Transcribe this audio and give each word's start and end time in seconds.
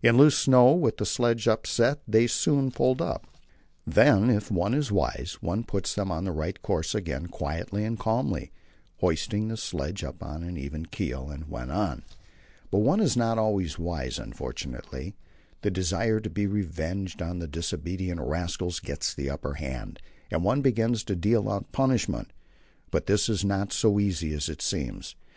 In 0.00 0.16
loose 0.16 0.38
snow 0.38 0.70
with 0.74 0.98
the 0.98 1.04
sledge 1.04 1.48
upset 1.48 2.00
they 2.06 2.28
soon 2.28 2.70
pulled 2.70 3.02
up. 3.02 3.26
Then, 3.84 4.30
if 4.30 4.48
one 4.48 4.76
was 4.76 4.92
wise, 4.92 5.38
one 5.40 5.64
put 5.64 5.82
them 5.86 6.08
on 6.12 6.22
the 6.22 6.30
right 6.30 6.62
course 6.62 6.94
again 6.94 7.26
quietly 7.26 7.82
and 7.84 7.98
calmly, 7.98 8.52
hoisted 8.98 9.48
the 9.48 9.56
sledge 9.56 10.04
on 10.04 10.14
to 10.20 10.26
an 10.46 10.56
even 10.56 10.86
keel, 10.86 11.30
and 11.30 11.48
went 11.48 11.72
on. 11.72 12.04
But 12.70 12.78
one 12.78 13.00
is 13.00 13.16
not 13.16 13.38
always 13.38 13.76
wise, 13.76 14.20
unfortunately. 14.20 15.16
The 15.62 15.72
desire 15.72 16.20
to 16.20 16.30
be 16.30 16.46
revenged 16.46 17.20
on 17.20 17.40
the 17.40 17.48
disobedient 17.48 18.20
rascals 18.20 18.78
gets 18.78 19.12
the 19.14 19.28
upper 19.28 19.54
hand, 19.54 19.98
and 20.30 20.44
one 20.44 20.62
begins 20.62 21.02
to 21.02 21.16
deal 21.16 21.50
out 21.50 21.72
punishment. 21.72 22.32
But 22.92 23.06
this 23.06 23.28
is 23.28 23.44
not 23.44 23.72
so 23.72 23.98
easy 23.98 24.32
as 24.32 24.48
it 24.48 24.62
seems. 24.62 25.16